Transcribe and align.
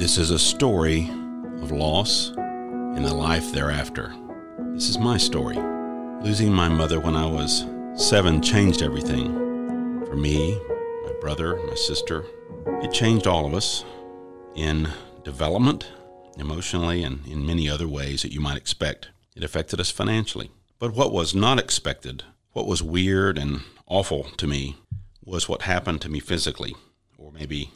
This 0.00 0.16
is 0.16 0.30
a 0.30 0.38
story 0.38 1.10
of 1.60 1.72
loss 1.72 2.32
and 2.34 3.04
the 3.04 3.12
life 3.12 3.52
thereafter. 3.52 4.14
This 4.72 4.88
is 4.88 4.96
my 4.96 5.18
story. 5.18 5.58
Losing 6.22 6.50
my 6.50 6.70
mother 6.70 6.98
when 6.98 7.14
I 7.14 7.26
was 7.26 7.66
seven 7.96 8.40
changed 8.40 8.80
everything. 8.80 9.26
For 10.06 10.16
me, 10.16 10.58
my 11.04 11.12
brother, 11.20 11.56
my 11.66 11.74
sister, 11.74 12.24
it 12.82 12.94
changed 12.94 13.26
all 13.26 13.44
of 13.44 13.52
us 13.52 13.84
in 14.54 14.88
development, 15.22 15.90
emotionally, 16.38 17.02
and 17.02 17.26
in 17.26 17.46
many 17.46 17.68
other 17.68 17.86
ways 17.86 18.22
that 18.22 18.32
you 18.32 18.40
might 18.40 18.56
expect. 18.56 19.10
It 19.36 19.44
affected 19.44 19.80
us 19.80 19.90
financially. 19.90 20.50
But 20.78 20.94
what 20.94 21.12
was 21.12 21.34
not 21.34 21.58
expected, 21.58 22.24
what 22.52 22.66
was 22.66 22.82
weird 22.82 23.36
and 23.36 23.64
awful 23.86 24.24
to 24.38 24.46
me, 24.46 24.78
was 25.22 25.46
what 25.46 25.62
happened 25.62 26.00
to 26.00 26.08
me 26.08 26.20
physically, 26.20 26.74
or 27.18 27.30
maybe 27.32 27.72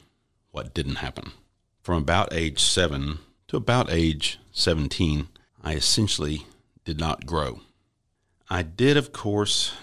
what 0.52 0.72
didn't 0.72 0.96
happen. 0.96 1.32
From 1.84 1.98
about 1.98 2.32
age 2.32 2.60
seven 2.60 3.18
to 3.48 3.58
about 3.58 3.90
age 3.90 4.38
17, 4.52 5.28
I 5.62 5.74
essentially 5.74 6.46
did 6.86 6.98
not 6.98 7.26
grow. 7.26 7.60
I 8.48 8.62
did, 8.62 8.96
of 8.96 9.12
course, 9.12 9.74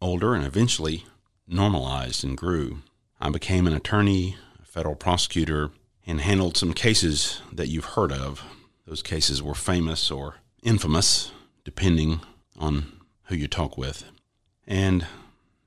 older 0.00 0.34
and 0.36 0.46
eventually 0.46 1.04
normalized 1.48 2.22
and 2.22 2.38
grew. 2.38 2.82
I 3.20 3.28
became 3.30 3.66
an 3.66 3.72
attorney, 3.72 4.36
a 4.62 4.64
federal 4.64 4.94
prosecutor, 4.94 5.72
and 6.06 6.20
handled 6.20 6.56
some 6.56 6.74
cases 6.74 7.42
that 7.52 7.66
you've 7.66 7.96
heard 7.96 8.12
of. 8.12 8.44
Those 8.86 9.02
cases 9.02 9.42
were 9.42 9.56
famous 9.56 10.12
or 10.12 10.36
infamous, 10.62 11.32
depending 11.64 12.20
on 12.56 13.00
who 13.24 13.34
you 13.34 13.48
talk 13.48 13.76
with. 13.76 14.04
And 14.64 15.08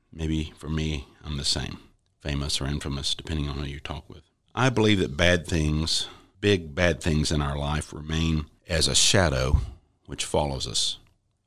maybe 0.10 0.54
for 0.58 0.70
me, 0.70 1.10
I'm 1.22 1.36
the 1.36 1.44
same 1.44 1.80
famous 2.22 2.62
or 2.62 2.66
infamous, 2.66 3.14
depending 3.14 3.50
on 3.50 3.58
who 3.58 3.66
you 3.66 3.82
talk 3.82 4.10
with. 4.10 4.24
I 4.58 4.70
believe 4.70 5.00
that 5.00 5.18
bad 5.18 5.46
things, 5.46 6.08
big 6.40 6.74
bad 6.74 7.02
things 7.02 7.30
in 7.30 7.42
our 7.42 7.58
life, 7.58 7.92
remain 7.92 8.46
as 8.70 8.88
a 8.88 8.96
shadow 8.96 9.58
which 10.06 10.24
follows 10.24 10.66
us. 10.66 10.98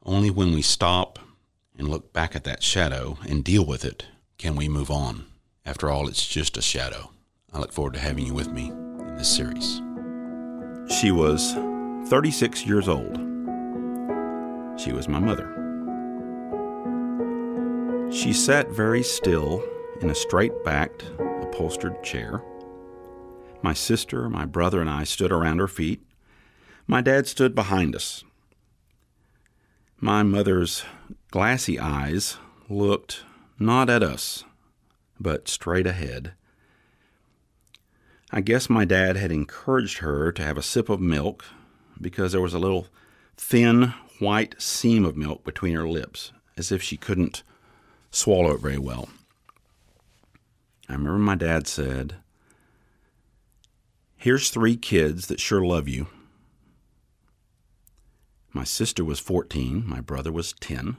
Only 0.04 0.28
when 0.28 0.52
we 0.52 0.60
stop 0.60 1.18
and 1.78 1.88
look 1.88 2.12
back 2.12 2.36
at 2.36 2.44
that 2.44 2.62
shadow 2.62 3.16
and 3.26 3.42
deal 3.42 3.64
with 3.64 3.82
it 3.82 4.04
can 4.36 4.56
we 4.56 4.68
move 4.68 4.90
on. 4.90 5.24
After 5.64 5.88
all, 5.88 6.06
it's 6.06 6.26
just 6.26 6.58
a 6.58 6.62
shadow. 6.62 7.10
I 7.50 7.60
look 7.60 7.72
forward 7.72 7.94
to 7.94 7.98
having 7.98 8.26
you 8.26 8.34
with 8.34 8.52
me 8.52 8.68
in 8.68 9.16
this 9.16 9.34
series. 9.34 9.80
She 11.00 11.10
was 11.10 11.54
36 12.10 12.66
years 12.66 12.88
old. 12.88 13.16
She 14.78 14.92
was 14.92 15.08
my 15.08 15.18
mother. 15.18 15.54
She 18.12 18.34
sat 18.34 18.68
very 18.68 19.02
still 19.02 19.64
in 20.02 20.10
a 20.10 20.14
straight 20.14 20.62
backed, 20.62 21.04
upholstered 21.40 22.04
chair. 22.04 22.42
My 23.62 23.72
sister, 23.72 24.28
my 24.28 24.44
brother, 24.44 24.80
and 24.80 24.88
I 24.88 25.04
stood 25.04 25.32
around 25.32 25.58
her 25.58 25.68
feet. 25.68 26.02
My 26.86 27.00
dad 27.00 27.26
stood 27.26 27.54
behind 27.54 27.94
us. 27.94 28.24
My 30.00 30.22
mother's 30.22 30.84
glassy 31.30 31.78
eyes 31.78 32.38
looked 32.68 33.22
not 33.58 33.90
at 33.90 34.02
us, 34.02 34.44
but 35.18 35.48
straight 35.48 35.86
ahead. 35.86 36.32
I 38.30 38.40
guess 38.42 38.70
my 38.70 38.84
dad 38.84 39.16
had 39.16 39.32
encouraged 39.32 39.98
her 39.98 40.30
to 40.32 40.42
have 40.42 40.56
a 40.56 40.62
sip 40.62 40.88
of 40.88 41.00
milk 41.00 41.44
because 42.00 42.32
there 42.32 42.40
was 42.40 42.54
a 42.54 42.58
little 42.58 42.86
thin 43.36 43.94
white 44.18 44.54
seam 44.60 45.04
of 45.04 45.16
milk 45.16 45.44
between 45.44 45.74
her 45.74 45.88
lips, 45.88 46.32
as 46.56 46.70
if 46.70 46.82
she 46.82 46.96
couldn't 46.96 47.42
swallow 48.10 48.52
it 48.52 48.60
very 48.60 48.78
well. 48.78 49.08
I 50.88 50.92
remember 50.92 51.18
my 51.18 51.34
dad 51.34 51.66
said, 51.66 52.16
Here's 54.20 54.50
three 54.50 54.76
kids 54.76 55.28
that 55.28 55.38
sure 55.38 55.64
love 55.64 55.86
you. 55.86 56.08
My 58.52 58.64
sister 58.64 59.04
was 59.04 59.20
14, 59.20 59.84
my 59.86 60.00
brother 60.00 60.32
was 60.32 60.54
10, 60.54 60.96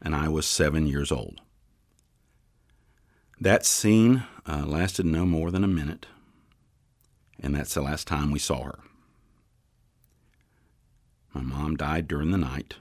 and 0.00 0.14
I 0.16 0.30
was 0.30 0.46
seven 0.46 0.86
years 0.86 1.12
old. 1.12 1.42
That 3.38 3.66
scene 3.66 4.24
uh, 4.48 4.64
lasted 4.64 5.04
no 5.04 5.26
more 5.26 5.50
than 5.50 5.64
a 5.64 5.68
minute, 5.68 6.06
and 7.38 7.54
that's 7.54 7.74
the 7.74 7.82
last 7.82 8.08
time 8.08 8.30
we 8.30 8.38
saw 8.38 8.62
her. 8.64 8.78
My 11.34 11.42
mom 11.42 11.76
died 11.76 12.08
during 12.08 12.30
the 12.30 12.38
night, 12.38 12.76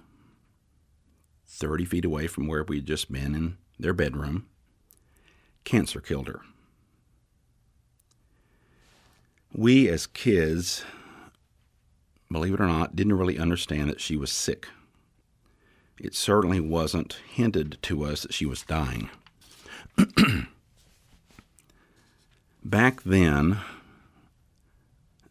30 1.47 1.83
feet 1.83 2.05
away 2.05 2.27
from 2.27 2.47
where 2.47 2.63
we 2.63 2.77
had 2.77 2.85
just 2.85 3.11
been 3.11 3.35
in 3.35 3.57
their 3.77 3.93
bedroom. 3.93 4.47
Cancer 5.65 5.99
killed 5.99 6.29
her. 6.29 6.43
We, 9.53 9.89
as 9.89 10.05
kids, 10.07 10.83
believe 12.31 12.53
it 12.53 12.61
or 12.61 12.67
not, 12.67 12.95
didn't 12.95 13.17
really 13.17 13.39
understand 13.39 13.89
that 13.89 14.01
she 14.01 14.15
was 14.15 14.31
sick. 14.31 14.67
It 15.99 16.15
certainly 16.15 16.59
wasn't 16.59 17.19
hinted 17.27 17.77
to 17.83 18.03
us 18.05 18.21
that 18.21 18.33
she 18.33 18.45
was 18.45 18.61
dying. 18.61 19.09
Back 22.63 23.03
then, 23.03 23.57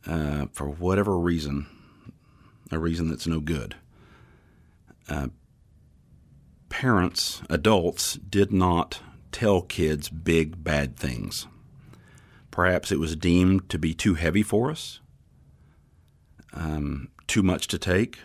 uh, 0.06 0.46
for 0.52 0.68
whatever 0.68 1.18
reason, 1.18 1.66
a 2.70 2.78
reason 2.78 3.08
that's 3.08 3.26
no 3.26 3.40
good, 3.40 3.76
uh, 5.08 5.28
parents, 6.68 7.40
adults, 7.48 8.14
did 8.14 8.52
not 8.52 9.00
tell 9.32 9.62
kids 9.62 10.08
big 10.08 10.62
bad 10.62 10.96
things. 10.96 11.46
Perhaps 12.58 12.90
it 12.90 12.98
was 12.98 13.14
deemed 13.14 13.68
to 13.68 13.78
be 13.78 13.94
too 13.94 14.14
heavy 14.14 14.42
for 14.42 14.68
us, 14.68 14.98
um, 16.52 17.06
too 17.28 17.44
much 17.44 17.68
to 17.68 17.78
take, 17.78 18.18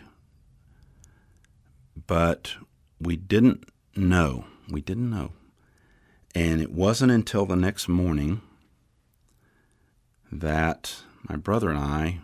but 2.08 2.56
we 2.98 3.14
didn't 3.14 3.70
know. 3.94 4.46
We 4.68 4.80
didn't 4.80 5.08
know. 5.08 5.34
And 6.34 6.60
it 6.60 6.72
wasn't 6.72 7.12
until 7.12 7.46
the 7.46 7.54
next 7.54 7.86
morning 7.86 8.40
that 10.32 10.96
my 11.28 11.36
brother 11.36 11.70
and 11.70 11.78
I 11.78 12.18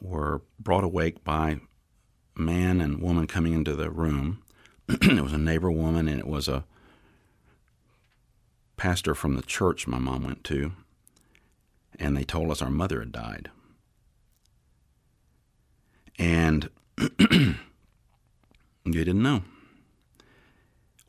were 0.00 0.42
brought 0.60 0.84
awake 0.84 1.24
by 1.24 1.50
a 2.36 2.40
man 2.40 2.80
and 2.80 3.02
woman 3.02 3.26
coming 3.26 3.54
into 3.54 3.74
the 3.74 3.90
room. 3.90 4.40
it 4.88 5.20
was 5.20 5.32
a 5.32 5.38
neighbor 5.38 5.68
woman, 5.68 6.06
and 6.06 6.20
it 6.20 6.28
was 6.28 6.46
a 6.46 6.64
pastor 8.86 9.16
from 9.16 9.34
the 9.34 9.42
church 9.42 9.88
my 9.88 9.98
mom 9.98 10.22
went 10.22 10.44
to, 10.44 10.70
and 11.98 12.16
they 12.16 12.22
told 12.22 12.52
us 12.52 12.62
our 12.62 12.70
mother 12.70 13.00
had 13.00 13.10
died. 13.10 13.50
And 16.20 16.70
you 17.18 17.56
didn't 18.84 19.24
know. 19.24 19.42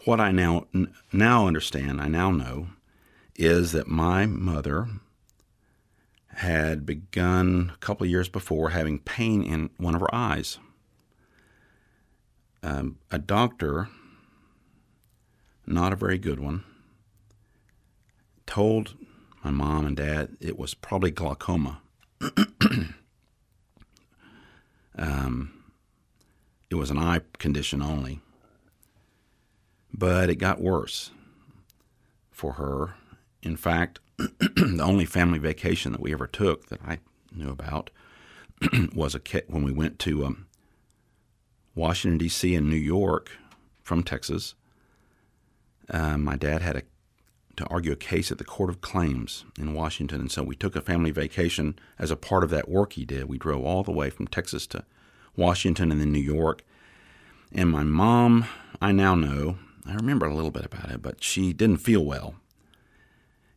What 0.05 0.19
I 0.19 0.31
now 0.31 0.65
now 1.13 1.45
understand, 1.45 2.01
I 2.01 2.07
now 2.07 2.31
know, 2.31 2.69
is 3.35 3.73
that 3.73 3.87
my 3.87 4.25
mother 4.25 4.87
had 6.37 6.83
begun 6.83 7.73
a 7.75 7.77
couple 7.77 8.05
of 8.05 8.09
years 8.09 8.27
before 8.27 8.71
having 8.71 8.97
pain 8.97 9.43
in 9.43 9.69
one 9.77 9.93
of 9.93 10.01
her 10.01 10.15
eyes. 10.15 10.57
Um, 12.63 12.97
a 13.11 13.19
doctor, 13.19 13.89
not 15.67 15.93
a 15.93 15.95
very 15.95 16.17
good 16.17 16.39
one, 16.39 16.63
told 18.47 18.95
my 19.43 19.51
mom 19.51 19.85
and 19.85 19.95
dad 19.95 20.35
it 20.39 20.57
was 20.57 20.73
probably 20.73 21.11
glaucoma. 21.11 21.81
um, 24.97 25.53
it 26.69 26.75
was 26.75 26.89
an 26.89 26.97
eye 26.97 27.21
condition 27.37 27.81
only. 27.81 28.21
But 29.93 30.29
it 30.29 30.35
got 30.35 30.61
worse 30.61 31.11
for 32.31 32.53
her. 32.53 32.95
In 33.41 33.55
fact, 33.55 33.99
the 34.17 34.81
only 34.83 35.05
family 35.05 35.39
vacation 35.39 35.91
that 35.91 36.01
we 36.01 36.11
ever 36.11 36.27
took 36.27 36.67
that 36.67 36.79
I 36.85 36.99
knew 37.31 37.49
about 37.49 37.89
was 38.93 39.15
a 39.15 39.21
when 39.47 39.63
we 39.63 39.71
went 39.71 39.99
to 39.99 40.25
um, 40.25 40.47
Washington 41.75 42.17
D.C. 42.17 42.55
and 42.55 42.69
New 42.69 42.75
York 42.75 43.31
from 43.83 44.03
Texas. 44.03 44.55
Uh, 45.89 46.17
my 46.17 46.35
dad 46.35 46.61
had 46.61 46.75
a 46.75 46.81
to 47.57 47.65
argue 47.65 47.91
a 47.91 47.97
case 47.97 48.31
at 48.31 48.37
the 48.37 48.43
Court 48.43 48.69
of 48.69 48.81
Claims 48.81 49.43
in 49.59 49.73
Washington. 49.73 50.21
And 50.21 50.31
so 50.31 50.43
we 50.43 50.55
took 50.55 50.75
a 50.75 50.81
family 50.81 51.11
vacation 51.11 51.77
as 51.99 52.11
a 52.11 52.15
part 52.15 52.43
of 52.43 52.49
that 52.51 52.69
work 52.69 52.93
he 52.93 53.03
did. 53.03 53.25
We 53.25 53.37
drove 53.37 53.65
all 53.65 53.83
the 53.83 53.91
way 53.91 54.09
from 54.09 54.27
Texas 54.27 54.65
to 54.67 54.85
Washington 55.35 55.91
and 55.91 55.99
then 55.99 56.11
New 56.11 56.19
York. 56.19 56.63
And 57.51 57.69
my 57.69 57.83
mom, 57.83 58.45
I 58.81 58.91
now 58.91 59.15
know, 59.15 59.57
I 59.85 59.95
remember 59.95 60.25
a 60.25 60.35
little 60.35 60.51
bit 60.51 60.65
about 60.65 60.91
it, 60.91 61.01
but 61.01 61.23
she 61.23 61.51
didn't 61.51 61.77
feel 61.77 62.05
well. 62.05 62.35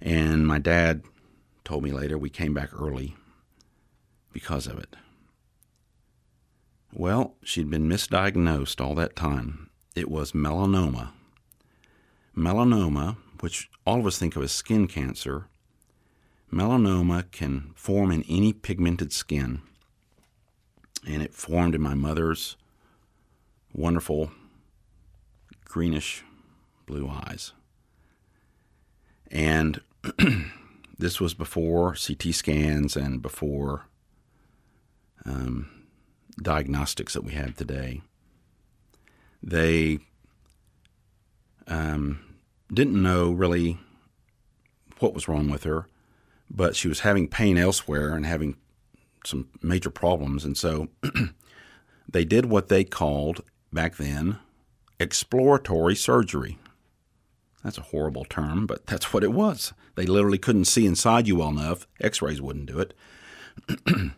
And 0.01 0.47
my 0.47 0.59
dad 0.59 1.03
told 1.65 1.85
me 1.85 1.93
later 1.93 2.17
we 2.17 2.31
came 2.31 2.55
back 2.55 2.71
early 2.73 3.17
because 4.33 4.67
of 4.67 4.79
it. 4.79 4.97
Well, 6.93 7.35
she'd 7.45 7.71
been 7.71 7.89
misdiagnosed 7.89 8.81
all 8.81 8.95
that 8.95 9.15
time. 9.15 9.71
It 9.95 10.11
was 10.11 10.33
melanoma. 10.33 11.11
Melanoma 12.37 13.17
which 13.41 13.71
all 13.87 14.01
of 14.01 14.07
us 14.07 14.19
think 14.19 14.37
of 14.37 14.43
as 14.43 14.53
skin 14.53 14.87
cancer, 14.87 15.47
melanoma 16.53 17.31
can 17.31 17.73
form 17.75 18.11
in 18.11 18.23
any 18.29 18.53
pigmented 18.53 19.13
skin, 19.13 19.63
and 21.07 21.23
it 21.23 21.35
formed 21.35 21.75
in 21.75 21.81
my 21.81 21.95
mother's 21.95 22.57
wonderful 23.73 24.31
greenish 25.65 26.25
blue 26.87 27.09
eyes. 27.09 27.53
And 29.31 29.81
this 30.99 31.21
was 31.21 31.35
before 31.35 31.95
CT 31.95 32.35
scans 32.35 32.97
and 32.97 33.23
before 33.23 33.87
um, 35.25 35.87
diagnostics 36.43 37.15
that 37.15 37.23
we 37.23 37.33
have 37.33 37.57
today. 37.57 38.03
They 39.43 40.01
um, 41.69 42.30
didn't 42.73 43.03
know 43.03 43.31
really 43.31 43.79
what 44.99 45.15
was 45.15 45.29
wrong 45.29 45.51
with 45.51 45.65
her, 45.65 45.87
but 46.51 46.77
she 46.77 46.89
was 46.89 47.01
having 47.01 47.29
pain 47.29 47.59
elsewhere 47.59 48.15
and 48.15 48.27
having 48.27 48.57
some 49.25 49.49
major 49.63 49.91
problems. 49.91 50.45
And 50.45 50.57
so 50.57 50.89
they 52.09 52.25
did 52.25 52.47
what 52.47 52.69
they 52.69 52.85
called 52.85 53.43
back 53.73 53.97
then 53.97 54.39
exploratory 54.99 55.97
surgery. 55.97 56.59
That's 57.65 57.79
a 57.79 57.83
horrible 57.83 58.25
term, 58.25 58.67
but 58.67 58.87
that's 58.87 59.13
what 59.13 59.25
it 59.25 59.33
was. 59.33 59.73
They 59.95 60.07
literally 60.07 60.39
couldn't 60.39 60.67
see 60.67 60.87
inside 60.87 61.27
you 61.27 61.37
well 61.37 61.49
enough. 61.49 61.87
X 62.01 62.23
rays 62.23 62.41
wouldn't 62.41 62.67
do 62.67 62.79
it. 62.79 62.95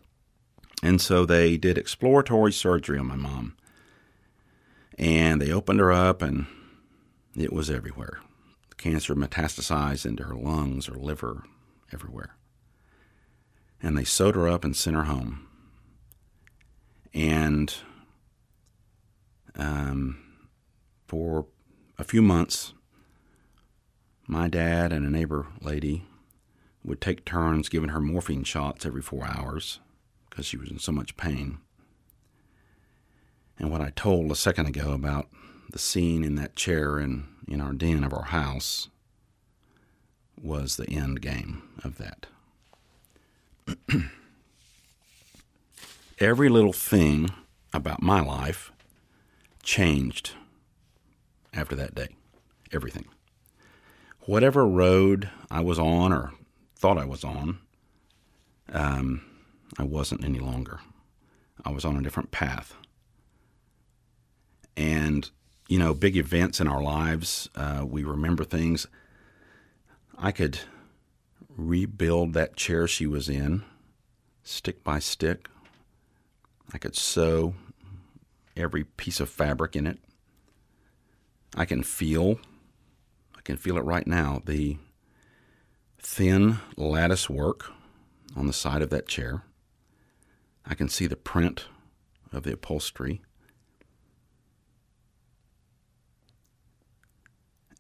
and 0.83 1.01
so 1.01 1.25
they 1.25 1.57
did 1.57 1.79
exploratory 1.79 2.53
surgery 2.53 2.99
on 2.99 3.07
my 3.07 3.17
mom. 3.17 3.57
And 4.99 5.41
they 5.41 5.51
opened 5.51 5.81
her 5.81 5.93
up, 5.93 6.21
and 6.21 6.47
it 7.37 7.53
was 7.53 7.71
everywhere. 7.71 8.21
Cancer 8.83 9.15
metastasized 9.15 10.05
into 10.05 10.25
her 10.25 10.35
lungs, 10.35 10.87
her 10.87 10.97
liver, 10.97 11.45
everywhere. 11.93 12.35
And 13.81 13.97
they 13.97 14.03
sewed 14.03 14.35
her 14.35 14.49
up 14.49 14.65
and 14.65 14.75
sent 14.75 14.97
her 14.97 15.05
home. 15.05 15.47
And 17.15 17.73
um, 19.55 20.19
for 21.07 21.47
a 21.97 22.03
few 22.03 22.23
months, 22.23 22.75
my 24.27 24.49
dad 24.49 24.93
and 24.93 25.07
a 25.07 25.11
neighbor 25.11 25.47
lady 25.61 26.05
would 26.83 27.01
take 27.01 27.25
turns 27.25 27.69
giving 27.69 27.91
her 27.91 28.01
morphine 28.01 28.43
shots 28.43 28.85
every 28.85 29.03
four 29.03 29.25
hours 29.25 29.79
because 30.29 30.45
she 30.45 30.57
was 30.57 30.73
in 30.73 30.81
so 30.81 30.91
much 30.91 31.17
pain. 31.17 31.59
And 33.61 33.71
what 33.71 33.81
I 33.81 33.91
told 33.91 34.33
a 34.33 34.35
second 34.35 34.67
ago 34.67 34.91
about 34.91 35.29
the 35.73 35.79
scene 35.79 36.25
in 36.25 36.37
that 36.37 36.57
chair 36.57 36.99
in, 36.99 37.27
in 37.49 37.61
our 37.61 37.73
den 37.73 38.05
of 38.05 38.13
our 38.13 38.25
house 38.25 38.89
was 40.41 40.77
the 40.77 40.89
end 40.89 41.21
game 41.21 41.63
of 41.85 41.99
that. 41.99 42.27
Every 46.19 46.49
little 46.49 46.73
thing 46.73 47.31
about 47.73 48.03
my 48.03 48.21
life 48.21 48.71
changed 49.63 50.33
after 51.53 51.75
that 51.77 51.95
day. 51.95 52.09
Everything 52.73 53.07
whatever 54.27 54.67
road 54.67 55.29
I 55.51 55.61
was 55.61 55.79
on 55.79 56.13
or 56.13 56.33
thought 56.77 56.99
I 56.99 57.05
was 57.05 57.25
on, 57.25 57.59
um, 58.73 59.23
I 59.79 59.85
wasn't 59.85 60.25
any 60.25 60.39
longer. 60.39 60.81
I 61.65 61.71
was 61.71 61.85
on 61.85 61.97
a 61.97 62.03
different 62.03 62.31
path. 62.31 62.75
And, 64.77 65.31
you 65.69 65.79
know, 65.79 65.95
big 65.95 66.17
events 66.17 66.61
in 66.61 66.69
our 66.69 66.83
lives, 66.83 67.49
uh, 67.55 67.85
we 67.87 68.05
remember 68.05 68.45
things. 68.45 68.87
I 70.19 70.33
could 70.33 70.61
rebuild 71.49 72.33
that 72.35 72.57
chair 72.57 72.87
she 72.87 73.07
was 73.07 73.29
in, 73.29 73.65
stick 74.43 74.85
by 74.85 74.99
stick. 74.99 75.49
I 76.73 76.79
could 76.79 76.97
sew 76.97 77.55
every 78.57 78.85
piece 78.85 79.21
of 79.21 79.29
fabric 79.29 79.77
in 79.77 79.87
it. 79.87 79.99
I 81.55 81.65
can 81.65 81.83
feel 81.83 82.39
I 83.37 83.41
can 83.43 83.57
feel 83.57 83.77
it 83.77 83.85
right 83.85 84.07
now. 84.07 84.41
The 84.45 84.79
thin 85.99 86.59
lattice 86.77 87.29
work 87.29 87.73
on 88.37 88.47
the 88.47 88.53
side 88.53 88.83
of 88.83 88.91
that 88.91 89.09
chair. 89.09 89.43
I 90.65 90.75
can 90.75 90.89
see 90.89 91.09
the 91.09 91.17
print 91.17 91.67
of 92.33 92.45
the 92.45 92.53
upholstery. 92.53 93.21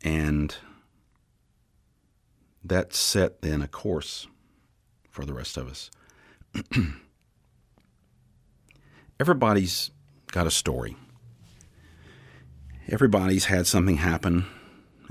And 0.04 0.54
that 2.64 2.94
set 2.94 3.42
then 3.42 3.62
a 3.62 3.68
course 3.68 4.26
for 5.10 5.24
the 5.24 5.34
rest 5.34 5.56
of 5.56 5.68
us. 5.68 5.90
Everybody's 9.20 9.90
got 10.30 10.46
a 10.46 10.50
story. 10.50 10.96
Everybody's 12.88 13.44
had 13.44 13.66
something 13.66 13.98
happen 13.98 14.46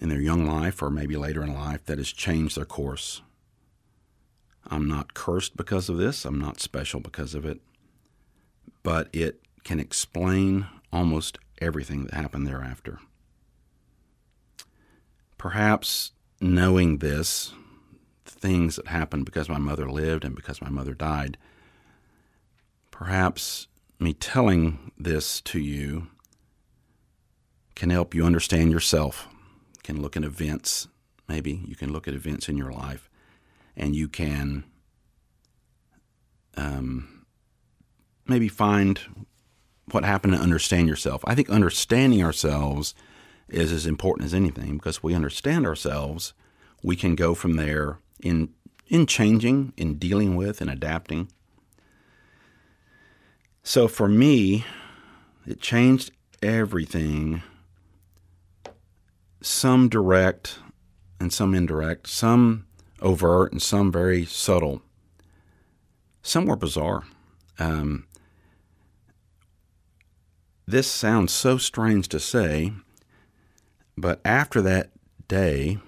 in 0.02 0.10
their 0.10 0.20
young 0.20 0.46
life 0.46 0.82
or 0.82 0.90
maybe 0.90 1.16
later 1.16 1.44
in 1.44 1.54
life 1.54 1.86
that 1.86 1.98
has 1.98 2.12
changed 2.12 2.58
their 2.58 2.66
course. 2.66 3.22
I'm 4.70 4.88
not 4.88 5.14
cursed 5.14 5.56
because 5.56 5.90
of 5.90 5.98
this, 5.98 6.26
I'm 6.26 6.40
not 6.40 6.60
special 6.60 7.00
because 7.00 7.34
of 7.34 7.46
it, 7.46 7.62
but 8.84 9.10
it 9.14 9.42
can 9.64 9.80
explain 9.80 10.68
almost 10.92 11.38
everything 11.60 12.06
that 12.06 12.14
happened 12.14 12.48
thereafter. 12.48 13.00
Perhaps 15.42 16.12
knowing 16.40 17.00
this, 17.00 17.52
things 18.26 18.76
that 18.76 18.86
happened 18.86 19.26
because 19.26 19.50
my 19.50 19.58
mother 19.58 19.90
lived 19.90 20.24
and 20.24 20.36
because 20.36 20.62
my 20.62 20.70
mother 20.70 20.94
died, 20.94 21.36
perhaps 22.92 23.66
me 23.98 24.14
telling 24.14 24.92
this 25.00 25.42
to 25.42 25.58
you 25.58 26.10
can 27.74 27.90
help 27.90 28.14
you 28.14 28.24
understand 28.24 28.72
yourself 28.72 29.28
can 29.82 30.00
look 30.00 30.16
at 30.16 30.24
events, 30.24 30.88
maybe 31.28 31.64
you 31.66 31.76
can 31.76 31.92
look 31.92 32.08
at 32.08 32.14
events 32.14 32.48
in 32.48 32.56
your 32.56 32.72
life, 32.72 33.10
and 33.76 33.96
you 33.96 34.08
can 34.08 34.64
um, 36.56 37.26
maybe 38.28 38.48
find 38.48 39.00
what 39.90 40.06
happened 40.06 40.34
to 40.34 40.40
understand 40.40 40.88
yourself. 40.88 41.24
I 41.26 41.34
think 41.34 41.50
understanding 41.50 42.24
ourselves 42.24 42.94
is 43.52 43.72
as 43.72 43.86
important 43.86 44.26
as 44.26 44.34
anything 44.34 44.78
because 44.78 45.04
we 45.04 45.14
understand 45.14 45.66
ourselves, 45.66 46.34
we 46.82 46.96
can 46.96 47.16
go 47.16 47.34
from 47.34 47.56
there 47.56 48.00
in 48.22 48.50
in 48.88 49.06
changing, 49.06 49.72
in 49.78 49.98
dealing 49.98 50.36
with, 50.36 50.60
and 50.60 50.70
adapting. 50.70 51.32
So 53.64 53.88
for 53.88 54.10
me, 54.10 54.66
it 55.48 55.62
changed 55.62 56.12
everything 56.42 57.42
some 59.42 59.90
direct 59.90 60.60
and 61.20 61.32
some 61.32 61.56
indirect, 61.56 62.08
some 62.08 62.66
overt 63.02 63.52
and 63.52 63.62
some 63.62 63.92
very 63.92 64.26
subtle. 64.26 64.82
Some 66.22 66.46
were 66.46 66.56
bizarre. 66.56 67.04
Um, 67.58 68.08
this 70.68 70.88
sounds 70.88 71.32
so 71.32 71.58
strange 71.58 72.08
to 72.10 72.20
say, 72.20 72.74
but 73.98 74.22
after 74.26 74.62
that 74.62 74.92
day, 75.28 75.80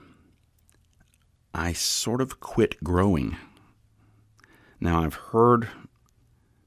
I 1.53 1.73
sort 1.73 2.21
of 2.21 2.39
quit 2.39 2.83
growing. 2.83 3.37
Now, 4.79 5.03
I've 5.03 5.13
heard 5.13 5.69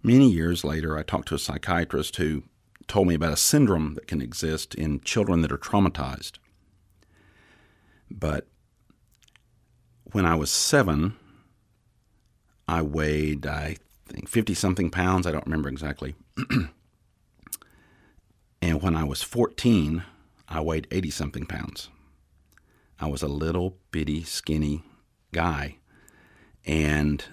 many 0.02 0.30
years 0.30 0.64
later, 0.64 0.96
I 0.96 1.02
talked 1.02 1.28
to 1.28 1.34
a 1.34 1.38
psychiatrist 1.38 2.16
who 2.16 2.44
told 2.86 3.08
me 3.08 3.14
about 3.14 3.32
a 3.32 3.36
syndrome 3.36 3.94
that 3.94 4.06
can 4.06 4.22
exist 4.22 4.74
in 4.74 5.00
children 5.00 5.42
that 5.42 5.52
are 5.52 5.58
traumatized. 5.58 6.38
But 8.10 8.46
when 10.12 10.24
I 10.24 10.36
was 10.36 10.50
seven, 10.50 11.16
I 12.68 12.82
weighed, 12.82 13.46
I 13.46 13.76
think, 14.06 14.28
50 14.28 14.54
something 14.54 14.90
pounds. 14.90 15.26
I 15.26 15.32
don't 15.32 15.46
remember 15.46 15.68
exactly. 15.68 16.14
and 18.62 18.82
when 18.82 18.94
I 18.94 19.04
was 19.04 19.22
14, 19.22 20.04
I 20.48 20.60
weighed 20.60 20.86
80 20.90 21.10
something 21.10 21.46
pounds. 21.46 21.88
I 22.98 23.06
was 23.06 23.22
a 23.22 23.28
little 23.28 23.76
bitty, 23.90 24.24
skinny 24.24 24.82
guy. 25.32 25.76
And 26.64 27.24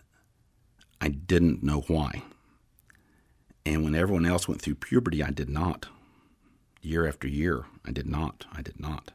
I 0.99 1.09
didn't 1.09 1.63
know 1.63 1.81
why. 1.87 2.23
And 3.65 3.83
when 3.83 3.95
everyone 3.95 4.25
else 4.25 4.47
went 4.47 4.61
through 4.61 4.75
puberty, 4.75 5.23
I 5.23 5.31
did 5.31 5.49
not. 5.49 5.87
Year 6.81 7.07
after 7.07 7.27
year, 7.27 7.65
I 7.85 7.91
did 7.91 8.07
not. 8.07 8.45
I 8.53 8.61
did 8.61 8.79
not. 8.79 9.11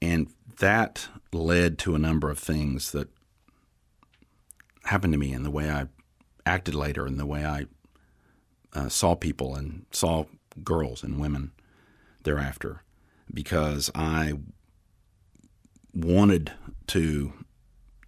And 0.00 0.32
that 0.58 1.08
led 1.32 1.78
to 1.80 1.94
a 1.94 1.98
number 1.98 2.30
of 2.30 2.38
things 2.38 2.92
that 2.92 3.08
happened 4.84 5.12
to 5.12 5.18
me 5.18 5.32
in 5.32 5.42
the 5.42 5.50
way 5.50 5.70
I 5.70 5.88
acted 6.46 6.74
later 6.74 7.06
and 7.06 7.20
the 7.20 7.26
way 7.26 7.44
I 7.44 7.66
uh, 8.72 8.88
saw 8.88 9.14
people 9.14 9.54
and 9.54 9.84
saw 9.90 10.24
girls 10.64 11.02
and 11.02 11.20
women 11.20 11.52
thereafter 12.28 12.82
because 13.32 13.90
I 13.94 14.34
wanted 15.94 16.52
to 16.88 17.32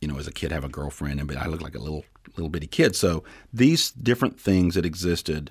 you 0.01 0.09
know, 0.09 0.19
as 0.19 0.27
a 0.27 0.33
kid, 0.33 0.51
have 0.51 0.65
a 0.65 0.69
girlfriend, 0.69 1.21
and 1.21 1.29
but 1.29 1.37
I 1.37 1.47
looked 1.47 1.63
like 1.63 1.75
a 1.75 1.81
little 1.81 2.05
little 2.37 2.49
bitty 2.49 2.67
kid. 2.67 2.97
So 2.97 3.23
these 3.53 3.91
different 3.91 4.41
things 4.41 4.75
that 4.75 4.87
existed 4.87 5.51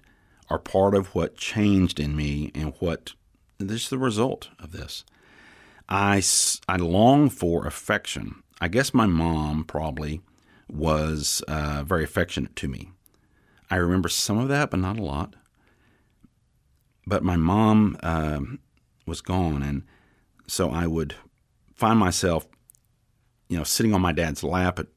are 0.49 0.59
part 0.59 0.95
of 0.95 1.13
what 1.13 1.37
changed 1.37 1.99
in 1.99 2.15
me 2.15 2.51
and 2.55 2.73
what 2.79 3.13
this 3.57 3.83
is 3.83 3.89
the 3.89 3.97
result 3.97 4.49
of 4.59 4.71
this. 4.71 5.03
I, 5.87 6.21
I 6.67 6.77
long 6.77 7.29
for 7.29 7.65
affection. 7.65 8.43
I 8.61 8.67
guess 8.67 8.93
my 8.93 9.05
mom 9.05 9.63
probably 9.63 10.21
was 10.67 11.43
uh, 11.47 11.83
very 11.85 12.03
affectionate 12.03 12.55
to 12.57 12.67
me. 12.67 12.91
I 13.69 13.75
remember 13.75 14.09
some 14.09 14.37
of 14.37 14.49
that, 14.49 14.71
but 14.71 14.79
not 14.79 14.97
a 14.97 15.03
lot. 15.03 15.35
But 17.07 17.23
my 17.23 17.37
mom 17.37 17.97
um, 18.03 18.59
was 19.05 19.21
gone, 19.21 19.63
and 19.63 19.83
so 20.47 20.69
I 20.69 20.87
would 20.87 21.15
find 21.75 21.97
myself, 21.97 22.47
you 23.47 23.57
know, 23.57 23.63
sitting 23.63 23.93
on 23.93 24.01
my 24.01 24.11
dad's 24.11 24.43
lap 24.43 24.79
at 24.79 24.87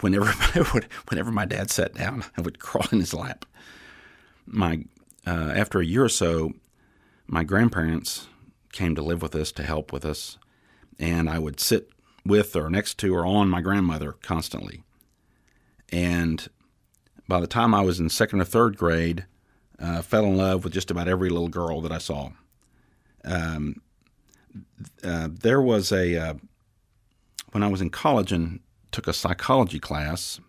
whenever 0.00 0.26
whenever 1.08 1.30
my 1.30 1.44
dad 1.44 1.70
sat 1.70 1.94
down, 1.94 2.24
I 2.36 2.40
would 2.42 2.58
crawl 2.58 2.86
in 2.92 3.00
his 3.00 3.14
lap. 3.14 3.44
My 4.46 4.84
uh, 5.26 5.52
after 5.54 5.80
a 5.80 5.86
year 5.86 6.04
or 6.04 6.08
so, 6.08 6.52
my 7.26 7.44
grandparents 7.44 8.28
came 8.72 8.94
to 8.94 9.02
live 9.02 9.22
with 9.22 9.34
us 9.34 9.52
to 9.52 9.62
help 9.62 9.92
with 9.92 10.04
us, 10.04 10.38
and 10.98 11.28
I 11.28 11.38
would 11.38 11.60
sit 11.60 11.90
with 12.24 12.56
or 12.56 12.68
next 12.68 12.98
to 12.98 13.14
or 13.14 13.24
on 13.24 13.48
my 13.48 13.60
grandmother 13.60 14.12
constantly. 14.22 14.82
And 15.90 16.48
by 17.28 17.40
the 17.40 17.46
time 17.46 17.74
I 17.74 17.82
was 17.82 18.00
in 18.00 18.08
second 18.08 18.40
or 18.40 18.44
third 18.44 18.76
grade, 18.76 19.26
uh, 19.78 20.02
fell 20.02 20.24
in 20.24 20.36
love 20.36 20.64
with 20.64 20.72
just 20.72 20.90
about 20.90 21.08
every 21.08 21.28
little 21.28 21.48
girl 21.48 21.80
that 21.82 21.92
I 21.92 21.98
saw. 21.98 22.30
Um, 23.24 23.82
uh, 25.02 25.28
there 25.30 25.60
was 25.60 25.92
a 25.92 26.16
uh, 26.16 26.34
when 27.52 27.62
I 27.62 27.68
was 27.68 27.80
in 27.80 27.90
college 27.90 28.32
and 28.32 28.60
took 28.92 29.06
a 29.06 29.12
psychology 29.12 29.78
class. 29.78 30.40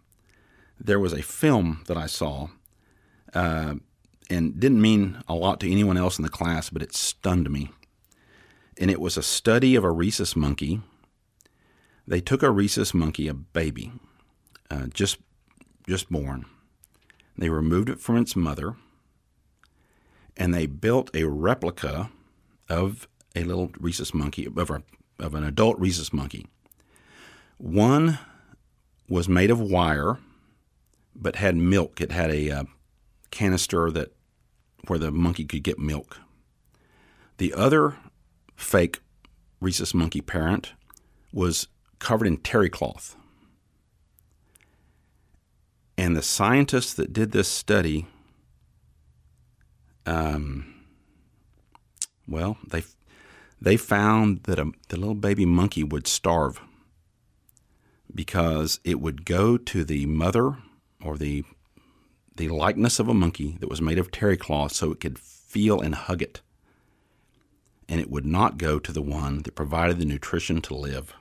There 0.79 0.99
was 0.99 1.13
a 1.13 1.23
film 1.23 1.83
that 1.87 1.97
I 1.97 2.05
saw, 2.05 2.49
uh, 3.33 3.75
and 4.29 4.59
didn't 4.59 4.81
mean 4.81 5.21
a 5.27 5.33
lot 5.33 5.59
to 5.61 5.71
anyone 5.71 5.97
else 5.97 6.19
in 6.19 6.23
the 6.23 6.29
class, 6.29 6.69
but 6.69 6.83
it 6.83 6.93
stunned 6.93 7.49
me. 7.49 7.71
And 8.79 8.91
it 8.91 9.01
was 9.01 9.17
a 9.17 9.23
study 9.23 9.75
of 9.75 9.83
a 9.83 9.91
rhesus 9.91 10.35
monkey. 10.35 10.81
They 12.07 12.21
took 12.21 12.43
a 12.43 12.51
rhesus 12.51 12.93
monkey, 12.93 13.27
a 13.27 13.33
baby, 13.33 13.91
uh, 14.69 14.87
just 14.87 15.17
just 15.87 16.11
born. 16.11 16.45
They 17.37 17.49
removed 17.49 17.89
it 17.89 17.99
from 17.99 18.17
its 18.17 18.35
mother, 18.35 18.75
and 20.37 20.53
they 20.53 20.67
built 20.67 21.09
a 21.13 21.23
replica 21.25 22.09
of 22.69 23.07
a 23.35 23.43
little 23.43 23.71
rhesus 23.79 24.13
monkey, 24.13 24.45
of, 24.45 24.69
a, 24.69 24.83
of 25.19 25.33
an 25.33 25.43
adult 25.43 25.77
rhesus 25.79 26.13
monkey. 26.13 26.45
One 27.57 28.19
was 29.09 29.27
made 29.27 29.49
of 29.49 29.59
wire, 29.59 30.17
but 31.15 31.37
had 31.37 31.55
milk. 31.55 31.99
It 31.99 32.11
had 32.11 32.29
a 32.29 32.51
uh, 32.51 32.63
canister 33.31 33.89
that 33.91 34.13
where 34.87 34.99
the 34.99 35.11
monkey 35.11 35.43
could 35.43 35.63
get 35.63 35.79
milk. 35.79 36.17
The 37.37 37.53
other 37.53 37.95
fake 38.55 38.99
rhesus 39.59 39.93
monkey 39.93 40.21
parent 40.21 40.73
was 41.33 41.67
covered 41.99 42.27
in 42.27 42.37
terry 42.37 42.69
cloth. 42.69 43.15
And 45.97 46.15
the 46.15 46.21
scientists 46.21 46.93
that 46.93 47.11
did 47.11 47.31
this 47.31 47.47
study, 47.47 48.05
um, 50.07 50.73
well, 52.27 52.57
they 52.67 52.83
they 53.61 53.77
found 53.77 54.43
that 54.43 54.59
a, 54.59 54.71
the 54.89 54.97
little 54.97 55.15
baby 55.15 55.45
monkey 55.45 55.83
would 55.83 56.07
starve 56.07 56.61
because 58.13 58.79
it 58.83 58.99
would 58.99 59.25
go 59.25 59.57
to 59.57 59.83
the 59.83 60.05
mother 60.05 60.57
or 61.03 61.17
the 61.17 61.43
the 62.35 62.49
likeness 62.49 62.99
of 62.99 63.07
a 63.07 63.13
monkey 63.13 63.57
that 63.59 63.69
was 63.69 63.81
made 63.81 63.97
of 63.97 64.11
terry 64.11 64.37
cloth 64.37 64.71
so 64.71 64.91
it 64.91 64.99
could 64.99 65.19
feel 65.19 65.81
and 65.81 65.95
hug 65.95 66.21
it. 66.21 66.41
And 67.89 67.99
it 67.99 68.11
would 68.11 68.25
not 68.25 68.57
go 68.57 68.79
to 68.79 68.91
the 68.91 69.01
one 69.01 69.41
that 69.43 69.55
provided 69.55 69.97
the 69.97 70.05
nutrition 70.05 70.61
to 70.61 70.75
live. 70.75 71.13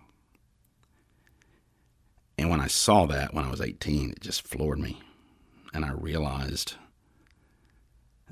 And 2.36 2.50
when 2.50 2.60
I 2.60 2.66
saw 2.66 3.06
that 3.06 3.32
when 3.32 3.46
I 3.46 3.50
was 3.50 3.62
18, 3.62 4.10
it 4.10 4.20
just 4.20 4.46
floored 4.46 4.78
me. 4.78 5.00
And 5.72 5.84
I 5.84 5.92
realized 5.92 6.74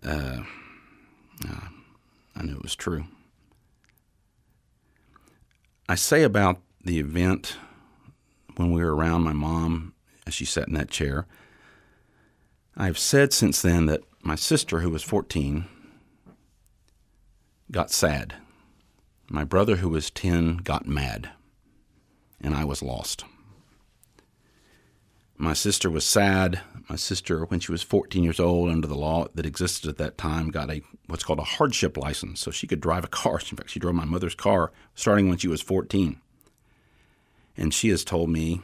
uh, 0.04 0.42
uh, 1.48 1.68
I 2.36 2.42
knew 2.42 2.56
it 2.56 2.62
was 2.62 2.76
true. 2.76 3.04
I 5.88 5.94
say 5.94 6.22
about 6.22 6.60
the 6.82 6.98
event 6.98 7.56
when 8.56 8.72
we 8.72 8.82
were 8.82 8.94
around 8.94 9.22
my 9.22 9.32
mom 9.32 9.94
as 10.26 10.34
she 10.34 10.44
sat 10.44 10.68
in 10.68 10.74
that 10.74 10.90
chair. 10.90 11.26
I've 12.76 12.98
said 12.98 13.32
since 13.32 13.62
then 13.62 13.86
that 13.86 14.00
my 14.22 14.34
sister, 14.34 14.80
who 14.80 14.90
was 14.90 15.02
14, 15.02 15.66
got 17.70 17.90
sad. 17.90 18.34
My 19.28 19.44
brother, 19.44 19.76
who 19.76 19.88
was 19.88 20.10
10, 20.10 20.58
got 20.58 20.86
mad. 20.86 21.30
And 22.40 22.54
I 22.54 22.64
was 22.64 22.82
lost. 22.82 23.24
My 25.44 25.52
sister 25.52 25.90
was 25.90 26.06
sad. 26.06 26.62
My 26.88 26.96
sister, 26.96 27.44
when 27.44 27.60
she 27.60 27.70
was 27.70 27.82
14 27.82 28.24
years 28.24 28.40
old, 28.40 28.70
under 28.70 28.86
the 28.86 28.96
law 28.96 29.26
that 29.34 29.44
existed 29.44 29.90
at 29.90 29.98
that 29.98 30.16
time, 30.16 30.48
got 30.48 30.70
a 30.70 30.80
what's 31.06 31.22
called 31.22 31.38
a 31.38 31.44
hardship 31.44 31.98
license, 31.98 32.40
so 32.40 32.50
she 32.50 32.66
could 32.66 32.80
drive 32.80 33.04
a 33.04 33.08
car. 33.08 33.34
In 33.34 33.58
fact, 33.58 33.68
she 33.68 33.78
drove 33.78 33.94
my 33.94 34.06
mother's 34.06 34.34
car 34.34 34.72
starting 34.94 35.28
when 35.28 35.36
she 35.36 35.46
was 35.46 35.60
14. 35.60 36.18
And 37.58 37.74
she 37.74 37.90
has 37.90 38.04
told 38.04 38.30
me 38.30 38.62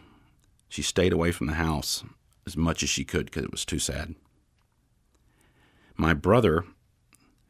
she 0.71 0.81
stayed 0.81 1.13
away 1.13 1.33
from 1.33 1.49
the 1.49 1.53
house 1.53 2.03
as 2.47 2.57
much 2.57 2.83
as 2.83 2.89
she 2.89 3.05
could 3.05 3.27
because 3.27 3.45
it 3.45 3.53
was 3.53 3.67
too 3.67 3.79
sad. 3.79 4.15
My 5.99 6.15
brother, 6.15 6.65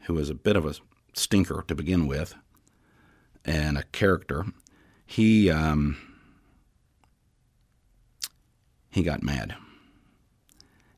who 0.06 0.14
was 0.14 0.28
a 0.28 0.34
bit 0.34 0.56
of 0.56 0.66
a 0.66 0.74
stinker 1.14 1.64
to 1.68 1.76
begin 1.76 2.08
with 2.08 2.34
and 3.44 3.78
a 3.78 3.84
character, 3.92 4.46
he 5.06 5.48
um, 5.48 6.09
he 8.90 9.02
got 9.02 9.22
mad 9.22 9.56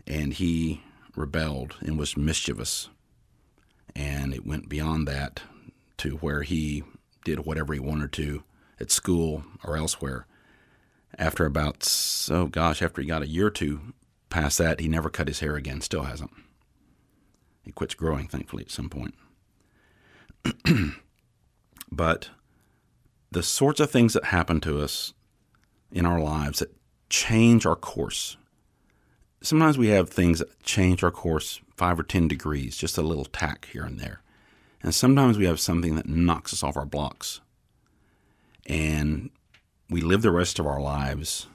and 0.07 0.35
he 0.35 0.83
rebelled 1.17 1.77
and 1.81 1.99
was 1.99 2.17
mischievous. 2.17 2.89
And 3.95 4.33
it 4.33 4.47
went 4.47 4.69
beyond 4.69 5.07
that 5.09 5.43
to 5.99 6.17
where 6.17 6.43
he 6.43 6.83
did 7.25 7.41
whatever 7.41 7.75
he 7.75 7.81
wanted 7.81 8.13
to 8.13 8.43
at 8.81 8.91
school 8.91 9.45
or 9.63 9.77
elsewhere. 9.77 10.27
After 11.19 11.45
about, 11.45 11.87
oh 12.31 12.47
gosh, 12.47 12.81
after 12.81 13.03
he 13.03 13.07
got 13.07 13.23
a 13.23 13.29
year 13.29 13.49
or 13.49 13.51
two 13.51 13.81
past 14.31 14.59
that, 14.59 14.81
he 14.81 14.89
never 14.89 15.11
cut 15.11 15.29
his 15.29 15.41
hair 15.41 15.57
again, 15.57 15.83
still 15.83 16.05
hasn't. 16.05 16.33
He 17.63 17.71
quits 17.71 17.95
growing, 17.95 18.29
thankfully, 18.29 18.65
at 18.65 18.71
some 18.71 18.89
point. 18.89 19.15
but 21.93 22.31
the 23.31 23.43
sorts 23.43 23.79
of 23.79 23.91
things 23.91 24.15
that 24.15 24.25
happen 24.25 24.61
to 24.63 24.81
us 24.81 25.13
in 25.93 26.07
our 26.07 26.19
lives 26.19 26.59
that 26.61 26.75
change 27.13 27.67
our 27.67 27.77
course. 27.77 28.39
Sometimes 29.43 29.77
we 29.77 29.89
have 29.89 30.09
things 30.09 30.39
that 30.39 30.63
change 30.63 31.05
our 31.05 31.11
course 31.11 31.61
five 31.77 32.01
or 32.01 32.05
10 32.05 32.27
degrees, 32.27 32.77
just 32.77 32.97
a 32.97 33.03
little 33.03 33.27
tack 33.27 33.69
here 33.71 33.85
and 33.85 34.01
there. 34.01 34.23
And 34.83 34.95
sometimes 34.95 35.37
we 35.37 35.45
have 35.45 35.61
something 35.61 35.95
that 35.97 36.09
knocks 36.09 36.55
us 36.55 36.63
off 36.63 36.77
our 36.77 36.87
blocks. 36.87 37.41
And 38.67 39.29
we 39.91 40.01
live 40.01 40.23
the 40.23 40.31
rest 40.31 40.59
of 40.59 40.67
our 40.67 40.81
lives 40.81 41.47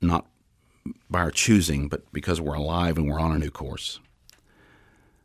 not 0.00 0.26
by 1.10 1.18
our 1.18 1.32
choosing, 1.32 1.88
but 1.88 2.10
because 2.12 2.40
we're 2.40 2.54
alive 2.54 2.98
and 2.98 3.10
we're 3.10 3.18
on 3.18 3.34
a 3.34 3.38
new 3.38 3.50
course. 3.50 3.98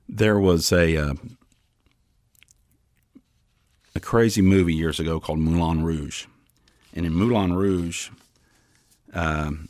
There 0.09 0.39
was 0.39 0.71
a 0.71 0.97
uh, 0.97 1.13
a 3.93 3.99
crazy 3.99 4.41
movie 4.41 4.73
years 4.73 4.99
ago 4.99 5.19
called 5.19 5.39
Moulin 5.39 5.83
Rouge, 5.83 6.25
and 6.95 7.05
in 7.05 7.13
Moulin 7.13 7.53
Rouge, 7.53 8.09
um, 9.13 9.70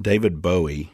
David 0.00 0.42
Bowie 0.42 0.90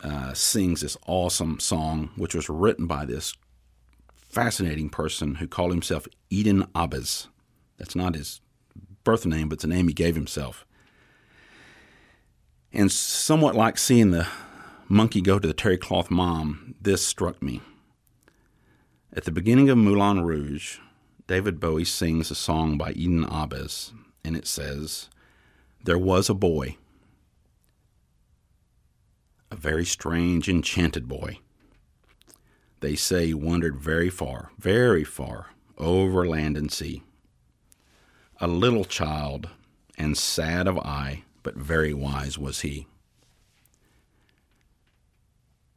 uh, 0.00 0.32
sings 0.34 0.80
this 0.80 0.96
awesome 1.06 1.60
song, 1.60 2.10
which 2.16 2.34
was 2.34 2.48
written 2.48 2.86
by 2.86 3.04
this 3.04 3.34
fascinating 4.16 4.88
person 4.88 5.36
who 5.36 5.46
called 5.46 5.72
himself 5.72 6.08
Eden 6.30 6.64
Ahbez. 6.74 7.28
That's 7.76 7.94
not 7.94 8.14
his 8.14 8.40
birth 9.04 9.26
name, 9.26 9.48
but 9.48 9.54
it's 9.54 9.64
a 9.64 9.68
name 9.68 9.88
he 9.88 9.94
gave 9.94 10.14
himself. 10.14 10.64
And 12.72 12.90
somewhat 12.90 13.54
like 13.54 13.76
seeing 13.76 14.12
the 14.12 14.26
monkey 14.88 15.20
go 15.20 15.38
to 15.38 15.46
the 15.46 15.54
terry 15.54 15.76
cloth 15.76 16.10
mom, 16.10 16.74
this 16.80 17.06
struck 17.06 17.42
me. 17.42 17.60
At 19.14 19.24
the 19.24 19.32
beginning 19.32 19.68
of 19.68 19.76
Moulin 19.76 20.24
Rouge, 20.24 20.78
David 21.26 21.60
Bowie 21.60 21.84
sings 21.84 22.30
a 22.30 22.34
song 22.34 22.78
by 22.78 22.92
Eden 22.92 23.26
Ahbez, 23.26 23.92
and 24.24 24.36
it 24.36 24.46
says, 24.46 25.10
there 25.84 25.98
was 25.98 26.28
a 26.28 26.34
boy, 26.34 26.76
a 29.50 29.56
very 29.56 29.84
strange, 29.84 30.48
enchanted 30.48 31.08
boy. 31.08 31.38
They 32.80 32.94
say 32.94 33.26
he 33.26 33.34
wandered 33.34 33.76
very 33.76 34.08
far, 34.08 34.50
very 34.58 35.04
far, 35.04 35.50
over 35.78 36.26
land 36.26 36.56
and 36.56 36.70
sea. 36.70 37.02
A 38.40 38.46
little 38.46 38.84
child 38.84 39.48
and 39.98 40.16
sad 40.16 40.66
of 40.66 40.78
eye, 40.78 41.24
but 41.42 41.54
very 41.56 41.94
wise 41.94 42.38
was 42.38 42.60
he. 42.60 42.86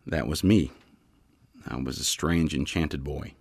That 0.06 0.28
was 0.28 0.44
me. 0.44 0.72
I 1.68 1.78
was 1.78 2.00
a 2.00 2.04
strange, 2.04 2.54
enchanted 2.54 3.04
boy. 3.04 3.34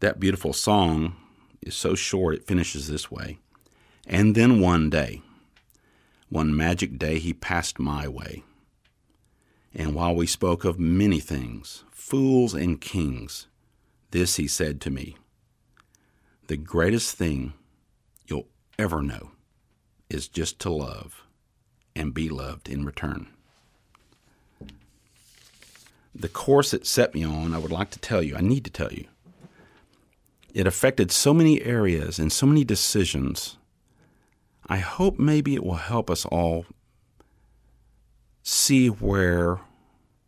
That 0.00 0.20
beautiful 0.20 0.52
song 0.52 1.16
is 1.62 1.74
so 1.74 1.94
short 1.94 2.34
it 2.34 2.46
finishes 2.46 2.88
this 2.88 3.10
way. 3.10 3.38
And 4.06 4.34
then 4.34 4.60
one 4.60 4.90
day, 4.90 5.22
one 6.28 6.56
magic 6.56 6.98
day, 6.98 7.18
he 7.18 7.32
passed 7.32 7.78
my 7.78 8.06
way. 8.06 8.42
And 9.74 9.94
while 9.94 10.14
we 10.14 10.26
spoke 10.26 10.64
of 10.64 10.78
many 10.78 11.20
things, 11.20 11.84
fools 11.90 12.54
and 12.54 12.80
kings, 12.80 13.48
this 14.10 14.36
he 14.36 14.46
said 14.46 14.80
to 14.82 14.90
me 14.90 15.16
The 16.46 16.56
greatest 16.56 17.16
thing 17.16 17.54
you'll 18.26 18.48
ever 18.78 19.02
know 19.02 19.32
is 20.08 20.28
just 20.28 20.58
to 20.60 20.70
love 20.70 21.24
and 21.96 22.14
be 22.14 22.28
loved 22.28 22.68
in 22.68 22.84
return. 22.84 23.28
The 26.14 26.28
course 26.28 26.72
it 26.72 26.86
set 26.86 27.14
me 27.14 27.24
on, 27.24 27.52
I 27.54 27.58
would 27.58 27.72
like 27.72 27.90
to 27.90 27.98
tell 27.98 28.22
you, 28.22 28.36
I 28.36 28.40
need 28.40 28.64
to 28.64 28.70
tell 28.70 28.92
you, 28.92 29.06
it 30.52 30.66
affected 30.66 31.10
so 31.10 31.34
many 31.34 31.60
areas 31.62 32.20
and 32.20 32.32
so 32.32 32.46
many 32.46 32.62
decisions. 32.62 33.56
I 34.66 34.78
hope 34.78 35.18
maybe 35.18 35.54
it 35.54 35.64
will 35.64 35.74
help 35.74 36.10
us 36.10 36.24
all 36.24 36.66
see 38.42 38.88
where 38.88 39.60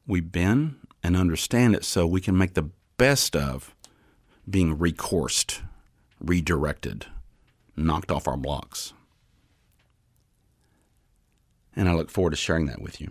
we've 0.06 0.30
been 0.30 0.76
and 1.02 1.16
understand 1.16 1.74
it 1.74 1.84
so 1.84 2.06
we 2.06 2.20
can 2.20 2.36
make 2.36 2.54
the 2.54 2.70
best 2.98 3.34
of 3.36 3.74
being 4.48 4.78
recoursed, 4.78 5.62
redirected, 6.20 7.06
knocked 7.76 8.10
off 8.10 8.28
our 8.28 8.36
blocks. 8.36 8.92
And 11.74 11.88
I 11.88 11.94
look 11.94 12.10
forward 12.10 12.30
to 12.30 12.36
sharing 12.36 12.66
that 12.66 12.80
with 12.80 13.00
you. 13.00 13.10